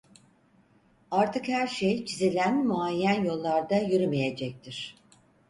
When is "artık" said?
1.11-1.47